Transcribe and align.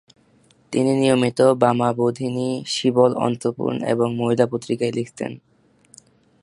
তিনি 0.73 0.91
নিয়মিত 0.93 1.39
বামাবোধিনী, 1.61 2.49
শিবম, 2.65 3.11
অন্তপুর 3.17 3.71
এবং 3.85 4.07
মহিলা 4.15 4.45
পত্রিকায় 4.47 4.91
লিখতেন। 4.91 5.31